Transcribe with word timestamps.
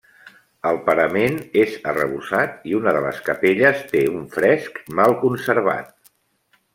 El 0.67 0.77
parament 0.85 1.35
és 1.63 1.75
arrebossat 1.91 2.65
i 2.71 2.73
una 2.77 2.93
de 2.97 3.03
les 3.07 3.19
capelles 3.27 3.83
té 3.93 4.01
un 4.21 4.23
fresc 4.39 4.81
mal 5.01 5.15
conservat. 5.27 5.95